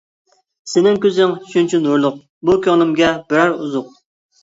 [0.71, 2.19] سېنىڭ كۆزۈڭ شۇنچە نۇرلۇق،
[2.51, 3.99] بۇ كۆڭلۈمگە بېرەر ئوزۇق.